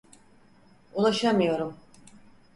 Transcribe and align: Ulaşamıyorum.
Ulaşamıyorum. 0.93 1.77